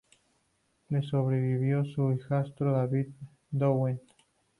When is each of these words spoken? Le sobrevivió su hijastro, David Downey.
Le 0.89 1.03
sobrevivió 1.03 1.85
su 1.85 2.11
hijastro, 2.13 2.71
David 2.71 3.09
Downey. 3.51 3.99